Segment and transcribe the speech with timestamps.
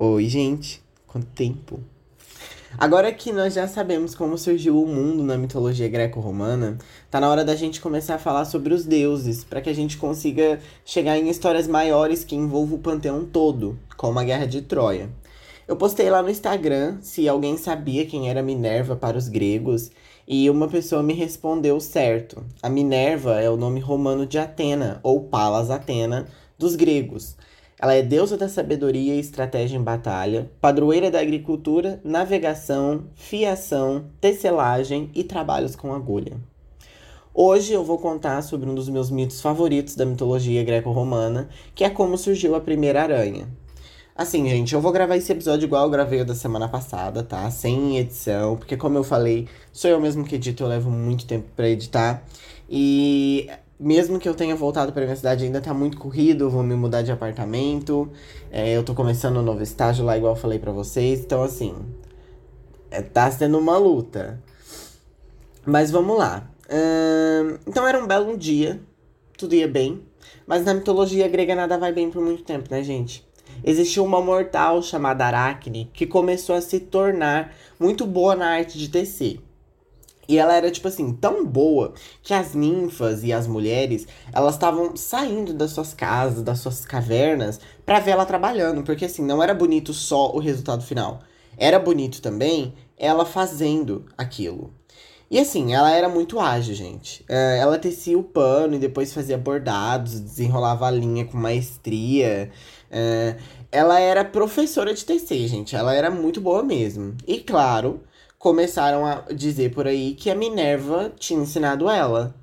[0.00, 0.80] Oi, gente.
[1.08, 1.80] Quanto tempo?
[2.78, 6.78] Agora que nós já sabemos como surgiu o mundo na mitologia greco-romana,
[7.10, 9.96] tá na hora da gente começar a falar sobre os deuses, para que a gente
[9.96, 15.10] consiga chegar em histórias maiores que envolvam o panteão todo, como a Guerra de Troia.
[15.66, 19.90] Eu postei lá no Instagram se alguém sabia quem era Minerva para os gregos,
[20.28, 22.44] e uma pessoa me respondeu certo.
[22.62, 27.36] A Minerva é o nome romano de Atena, ou Palas Atena, dos gregos.
[27.80, 35.10] Ela é deusa da sabedoria e estratégia em batalha, padroeira da agricultura, navegação, fiação, tecelagem
[35.14, 36.36] e trabalhos com agulha.
[37.32, 41.90] Hoje eu vou contar sobre um dos meus mitos favoritos da mitologia greco-romana, que é
[41.90, 43.48] como surgiu a primeira aranha.
[44.12, 47.48] Assim, gente, eu vou gravar esse episódio igual eu gravei o da semana passada, tá?
[47.52, 51.46] Sem edição, porque como eu falei, sou eu mesmo que edito, eu levo muito tempo
[51.54, 52.24] para editar.
[52.68, 56.74] E mesmo que eu tenha voltado para minha cidade, ainda tá muito corrido, vou me
[56.74, 58.10] mudar de apartamento.
[58.50, 61.20] É, eu tô começando um novo estágio lá, igual eu falei para vocês.
[61.20, 61.74] Então, assim,
[62.90, 64.42] é, tá sendo uma luta.
[65.64, 66.48] Mas vamos lá.
[67.66, 68.80] Então era um belo dia,
[69.36, 70.02] tudo ia bem.
[70.46, 73.26] Mas na mitologia grega nada vai bem por muito tempo, né, gente?
[73.64, 78.88] Existiu uma mortal chamada Aracne que começou a se tornar muito boa na arte de
[78.88, 79.40] tecer.
[80.28, 84.94] E ela era, tipo assim, tão boa que as ninfas e as mulheres, elas estavam
[84.94, 88.82] saindo das suas casas, das suas cavernas, para ver ela trabalhando.
[88.82, 91.20] Porque, assim, não era bonito só o resultado final.
[91.56, 94.72] Era bonito também ela fazendo aquilo.
[95.30, 97.24] E assim, ela era muito ágil, gente.
[97.28, 102.50] É, ela tecia o pano e depois fazia bordados, desenrolava a linha com maestria.
[102.90, 103.36] É,
[103.70, 105.76] ela era professora de tecer, gente.
[105.76, 107.14] Ela era muito boa mesmo.
[107.26, 108.00] E claro,
[108.38, 112.34] começaram a dizer por aí que a Minerva tinha ensinado ela.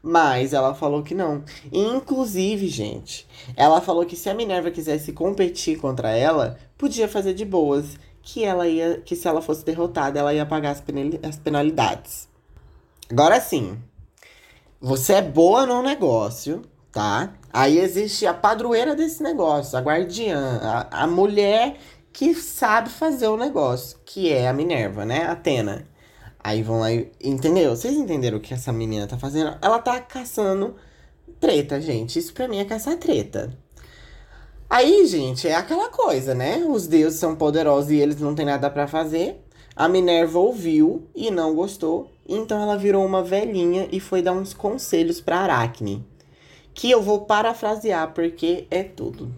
[0.00, 1.42] Mas ela falou que não.
[1.72, 7.44] Inclusive, gente, ela falou que se a Minerva quisesse competir contra ela, podia fazer de
[7.44, 7.98] boas.
[8.22, 9.00] Que ela ia.
[9.04, 10.82] Que se ela fosse derrotada, ela ia pagar as,
[11.26, 12.28] as penalidades.
[13.10, 13.78] Agora sim.
[14.80, 17.34] Você é boa no negócio, tá?
[17.52, 21.78] Aí existe a padroeira desse negócio, a guardiã, a, a mulher
[22.12, 25.26] que sabe fazer o negócio, que é a Minerva, né?
[25.26, 25.86] Atena.
[26.38, 27.10] Aí vão lá e.
[27.22, 27.74] Entendeu?
[27.74, 29.56] Vocês entenderam o que essa menina tá fazendo?
[29.60, 30.76] Ela tá caçando
[31.40, 32.18] treta, gente.
[32.18, 33.56] Isso pra mim é caçar treta.
[34.70, 36.64] Aí, gente, é aquela coisa, né?
[36.68, 39.42] Os deuses são poderosos e eles não têm nada para fazer.
[39.74, 44.52] A Minerva ouviu e não gostou, então ela virou uma velhinha e foi dar uns
[44.52, 46.04] conselhos para Aracne,
[46.74, 49.32] que eu vou parafrasear porque é tudo.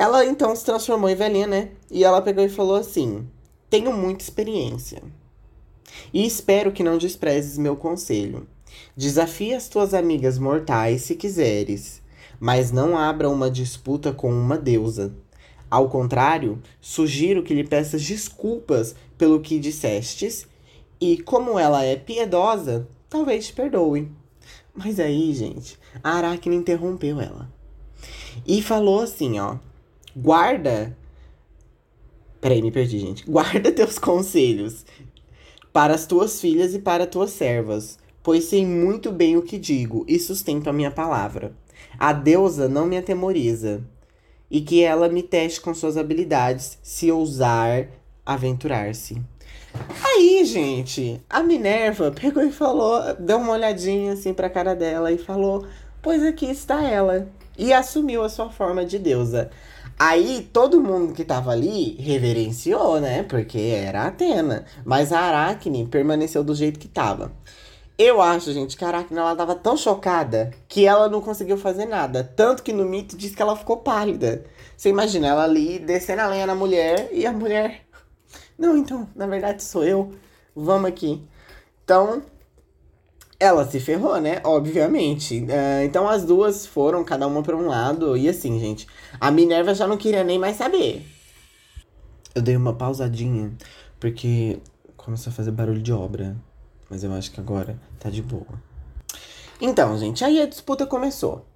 [0.00, 1.68] Ela então se transformou em velhinha, né?
[1.90, 3.28] E ela pegou e falou assim:
[3.68, 5.02] Tenho muita experiência.
[6.10, 8.48] E espero que não desprezes meu conselho.
[8.96, 12.00] Desafie as tuas amigas mortais se quiseres,
[12.40, 15.14] mas não abra uma disputa com uma deusa.
[15.70, 20.48] Ao contrário, sugiro que lhe peças desculpas pelo que dissestes,
[20.98, 24.10] e como ela é piedosa, talvez te perdoe.
[24.74, 27.52] Mas aí, gente, a Aracne interrompeu ela.
[28.46, 29.58] E falou assim, ó.
[30.16, 30.96] Guarda.
[32.40, 33.24] Peraí, me perdi, gente.
[33.30, 34.84] Guarda teus conselhos
[35.72, 40.04] para as tuas filhas e para tuas servas, pois sei muito bem o que digo
[40.08, 41.52] e sustento a minha palavra.
[41.98, 43.84] A deusa não me atemoriza,
[44.50, 47.88] e que ela me teste com suas habilidades, se ousar
[48.26, 49.22] aventurar-se.
[50.04, 55.18] Aí, gente, a Minerva pegou e falou, deu uma olhadinha assim pra cara dela e
[55.18, 55.64] falou:
[56.02, 57.28] Pois aqui está ela.
[57.56, 59.50] E assumiu a sua forma de deusa.
[60.02, 63.22] Aí todo mundo que tava ali reverenciou, né?
[63.22, 64.64] Porque era Atena.
[64.82, 67.32] Mas a Aracne permaneceu do jeito que tava.
[67.98, 71.84] Eu acho, gente, que a Aracne ela tava tão chocada que ela não conseguiu fazer
[71.84, 72.24] nada.
[72.24, 74.46] Tanto que no mito diz que ela ficou pálida.
[74.74, 77.82] Você imagina ela ali descendo a lenha na mulher e a mulher.
[78.58, 80.14] Não, então, na verdade sou eu.
[80.56, 81.22] Vamos aqui.
[81.84, 82.22] Então,
[83.40, 84.40] ela se ferrou, né?
[84.44, 85.40] Obviamente.
[85.40, 88.14] Uh, então as duas foram, cada uma para um lado.
[88.16, 88.86] E assim, gente,
[89.18, 91.04] a Minerva já não queria nem mais saber.
[92.34, 93.56] Eu dei uma pausadinha,
[93.98, 94.60] porque
[94.96, 96.36] começou a fazer barulho de obra.
[96.90, 98.62] Mas eu acho que agora tá de boa.
[99.60, 101.46] Então, gente, aí a disputa começou.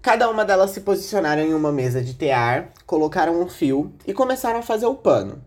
[0.00, 4.60] Cada uma delas se posicionaram em uma mesa de tear, colocaram um fio e começaram
[4.60, 5.42] a fazer o pano.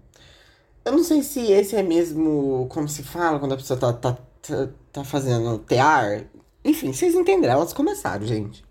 [0.83, 4.17] Eu não sei se esse é mesmo como se fala quando a pessoa tá, tá
[4.41, 6.25] tá, tá fazendo tear.
[6.63, 8.63] Enfim, vocês entenderam, elas começaram, gente.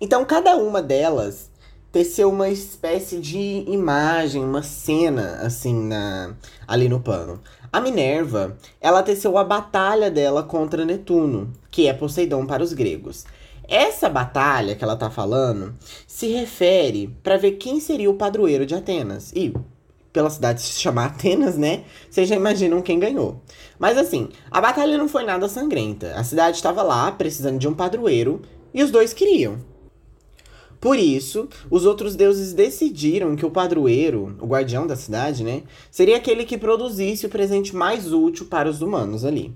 [0.00, 1.50] Então, cada uma delas
[1.90, 6.34] teceu uma espécie de imagem, uma cena, assim, na,
[6.66, 7.40] ali no pano.
[7.72, 13.24] A Minerva, ela teceu a batalha dela contra Netuno, que é Poseidon para os gregos.
[13.68, 15.74] Essa batalha que ela tá falando
[16.06, 19.32] se refere para ver quem seria o padroeiro de Atenas.
[19.34, 19.52] E
[20.16, 21.84] pela cidade se chamar Atenas, né?
[22.08, 23.42] Vocês já imaginam quem ganhou.
[23.78, 26.14] Mas assim, a batalha não foi nada sangrenta.
[26.14, 28.40] A cidade estava lá precisando de um padroeiro
[28.72, 29.58] e os dois queriam.
[30.80, 36.16] Por isso, os outros deuses decidiram que o padroeiro, o guardião da cidade, né, seria
[36.16, 39.54] aquele que produzisse o presente mais útil para os humanos ali.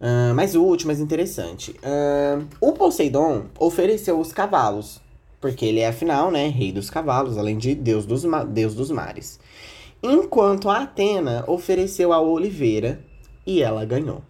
[0.00, 1.70] Uh, mais útil, mais interessante.
[1.70, 5.00] Uh, o Poseidon ofereceu os cavalos,
[5.40, 9.38] porque ele é, afinal, né, rei dos cavalos, além de deus dos, deus dos mares.
[10.06, 13.02] Enquanto a Atena ofereceu a oliveira
[13.46, 14.20] e ela ganhou.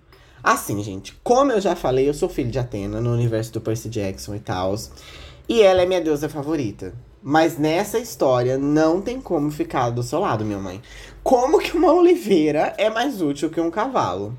[0.40, 3.88] Assim, gente, como eu já falei, eu sou filho de Atena no universo do Percy
[3.88, 4.76] Jackson e tal.
[5.48, 6.94] E ela é minha deusa favorita.
[7.20, 10.80] Mas nessa história não tem como ficar do seu lado, minha mãe.
[11.24, 14.38] Como que uma oliveira é mais útil que um cavalo?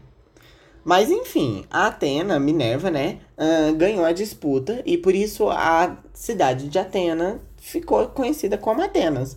[0.86, 6.70] Mas enfim, a Atena, Minerva, né, uh, ganhou a disputa e por isso a cidade
[6.70, 9.36] de Atena ficou conhecida como Atenas.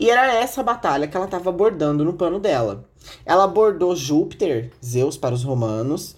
[0.00, 2.88] E era essa batalha que ela estava abordando no pano dela.
[3.24, 6.16] Ela abordou Júpiter, Zeus para os romanos,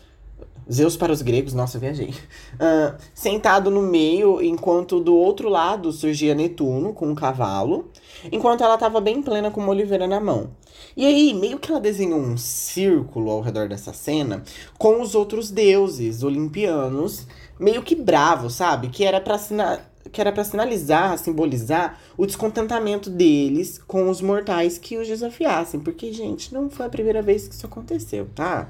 [0.72, 2.10] Zeus para os gregos, nossa, viajei.
[2.54, 7.90] Uh, sentado no meio, enquanto do outro lado surgia Netuno com um cavalo,
[8.30, 10.50] enquanto ela estava bem plena com uma oliveira na mão.
[10.96, 14.44] E aí, meio que ela desenhou um círculo ao redor dessa cena
[14.78, 17.26] com os outros deuses olimpianos,
[17.58, 18.88] meio que bravos, sabe?
[18.88, 19.38] Que era para
[20.12, 26.12] que era para sinalizar, simbolizar o descontentamento deles com os mortais que os desafiassem, porque
[26.12, 28.68] gente, não foi a primeira vez que isso aconteceu, tá?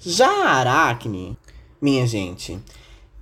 [0.00, 1.36] Já a Aracne,
[1.80, 2.58] minha gente,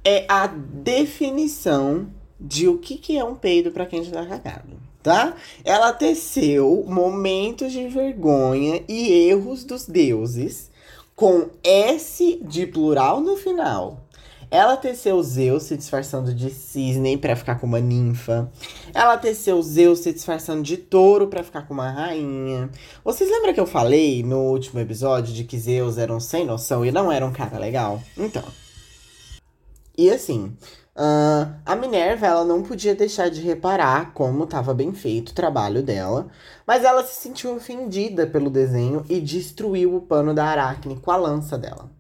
[0.05, 2.09] é a definição
[2.41, 5.37] de o que, que é um peido para quem já tá cagado tá?
[5.65, 10.69] Ela teceu momentos de vergonha e erros dos deuses
[11.15, 14.01] com S de plural no final.
[14.51, 18.51] Ela teceu Zeus se disfarçando de cisne para ficar com uma ninfa.
[18.95, 22.71] Ela teceu Zeus se disfarçando de touro para ficar com uma rainha.
[23.05, 26.85] Vocês lembram que eu falei no último episódio de que Zeus era um sem noção
[26.85, 28.01] e não era um cara legal?
[28.17, 28.45] Então.
[29.99, 30.55] E assim,
[30.97, 35.83] Uh, a Minerva ela não podia deixar de reparar como estava bem feito o trabalho
[35.83, 36.29] dela,
[36.67, 41.17] mas ela se sentiu ofendida pelo desenho e destruiu o pano da Aracne com a
[41.17, 41.91] lança dela.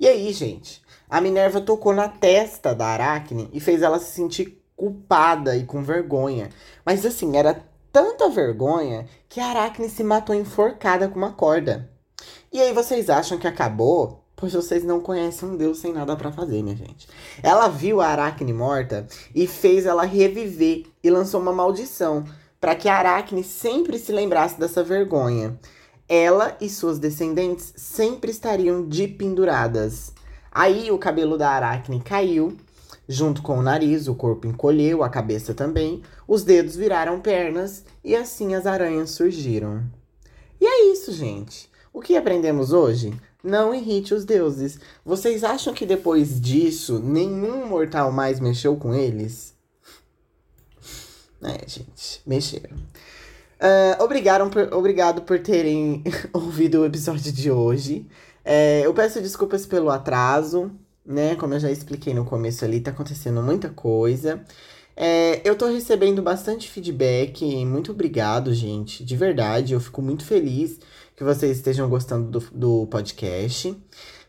[0.00, 0.80] E aí, gente,
[1.12, 5.82] a Minerva tocou na testa da Aracne e fez ela se sentir culpada e com
[5.82, 6.48] vergonha.
[6.86, 7.62] Mas assim, era
[7.92, 11.86] tanta vergonha que a Aracne se matou enforcada com uma corda.
[12.50, 14.24] E aí vocês acham que acabou?
[14.34, 17.06] Pois vocês não conhecem um Deus sem nada para fazer, minha gente.
[17.42, 22.24] Ela viu a Aracne morta e fez ela reviver e lançou uma maldição
[22.58, 25.60] para que a Aracne sempre se lembrasse dessa vergonha.
[26.08, 30.14] Ela e suas descendentes sempre estariam de penduradas.
[30.54, 32.56] Aí o cabelo da Aracne caiu,
[33.08, 38.14] junto com o nariz, o corpo encolheu, a cabeça também, os dedos viraram pernas e
[38.14, 39.82] assim as aranhas surgiram.
[40.60, 41.70] E é isso, gente.
[41.92, 43.12] O que aprendemos hoje?
[43.42, 44.78] Não irrite os deuses.
[45.04, 49.54] Vocês acham que depois disso nenhum mortal mais mexeu com eles?
[51.42, 52.76] É, gente, mexeram.
[53.58, 58.06] Uh, por, obrigado por terem ouvido o episódio de hoje.
[58.44, 60.70] É, eu peço desculpas pelo atraso,
[61.04, 61.34] né?
[61.36, 64.44] Como eu já expliquei no começo ali, tá acontecendo muita coisa.
[64.96, 67.44] É, eu tô recebendo bastante feedback.
[67.64, 69.04] Muito obrigado, gente.
[69.04, 70.78] De verdade, eu fico muito feliz
[71.16, 73.76] que vocês estejam gostando do, do podcast.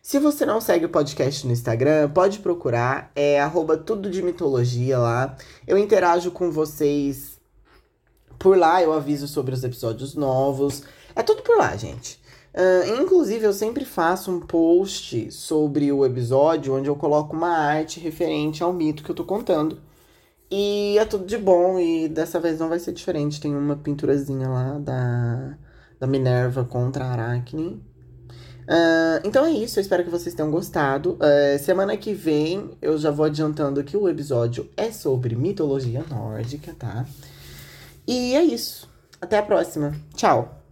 [0.01, 4.99] Se você não segue o podcast no Instagram, pode procurar, é arroba tudo de mitologia
[4.99, 5.37] lá.
[5.65, 7.39] Eu interajo com vocês
[8.37, 10.83] por lá, eu aviso sobre os episódios novos.
[11.15, 12.21] É tudo por lá, gente.
[12.53, 17.99] Uh, inclusive, eu sempre faço um post sobre o episódio onde eu coloco uma arte
[17.99, 19.79] referente ao mito que eu tô contando.
[20.51, 23.41] E é tudo de bom, e dessa vez não vai ser diferente.
[23.41, 25.57] Tem uma pinturazinha lá da
[26.03, 27.81] da Minerva contra a Aracne.
[28.63, 31.13] Uh, então é isso, eu espero que vocês tenham gostado.
[31.13, 36.75] Uh, semana que vem eu já vou adiantando que o episódio é sobre mitologia nórdica,
[36.77, 37.05] tá?
[38.05, 38.89] E é isso.
[39.21, 39.93] Até a próxima.
[40.13, 40.62] Tchau!